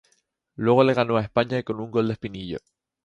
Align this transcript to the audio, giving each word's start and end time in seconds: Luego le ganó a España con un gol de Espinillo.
Luego 0.55 0.83
le 0.83 0.95
ganó 0.95 1.17
a 1.17 1.21
España 1.21 1.61
con 1.61 1.79
un 1.79 1.91
gol 1.91 2.07
de 2.07 2.13
Espinillo. 2.13 2.57